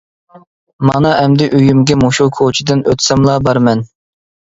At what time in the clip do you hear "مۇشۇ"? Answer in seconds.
2.07-2.29